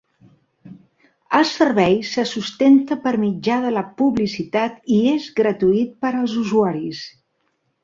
[1.39, 7.07] El servei se sustenta per mitjà de la publicitat i és gratuït per als usuaris.